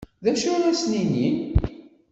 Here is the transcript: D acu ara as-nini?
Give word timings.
D 0.23 0.25
acu 0.31 0.49
ara 0.55 0.67
as-nini? 0.71 1.27